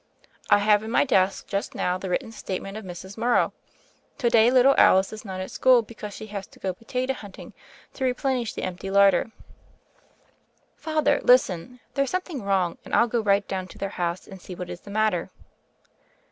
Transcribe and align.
"I 0.49 0.57
have 0.57 0.81
in 0.81 0.89
my 0.89 1.05
desk 1.05 1.45
just 1.45 1.75
now 1.75 1.99
the 1.99 2.09
written 2.09 2.31
statement 2.31 2.75
of 2.75 2.83
Mrs. 2.83 3.19
Morrow. 3.19 3.53
To 4.17 4.31
day 4.31 4.49
little 4.49 4.73
Alice 4.75 5.13
is 5.13 5.23
not 5.23 5.41
at 5.41 5.51
school 5.51 5.83
because 5.83 6.11
she 6.15 6.25
has 6.25 6.47
to 6.47 6.57
go 6.59 6.73
potato 6.73 7.13
hunting 7.13 7.53
to 7.93 8.03
replenish 8.03 8.53
the 8.55 8.63
empty 8.63 8.89
larder." 8.89 9.31
"Father, 10.75 11.19
listen! 11.23 11.81
There's 11.93 12.09
something 12.09 12.41
wrong, 12.41 12.79
and 12.83 12.95
I'll 12.95 13.05
go 13.07 13.21
right 13.21 13.47
down 13.47 13.67
to 13.67 13.77
their 13.77 13.89
house 13.89 14.25
and 14.25 14.41
see 14.41 14.55
what 14.55 14.71
is 14.71 14.79
the 14.79 14.89
matter." 14.89 15.29